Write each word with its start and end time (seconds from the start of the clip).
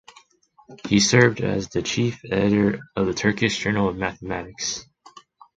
He 0.87 0.99
served 0.99 1.41
as 1.41 1.69
the 1.69 1.83
Chief 1.83 2.21
Editor 2.25 2.79
of 2.95 3.05
the 3.05 3.13
Turkish 3.13 3.59
Journal 3.59 3.87
of 3.87 3.97
Mathematics. 3.97 4.87